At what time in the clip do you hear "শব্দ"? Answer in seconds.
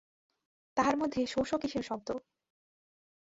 1.83-2.09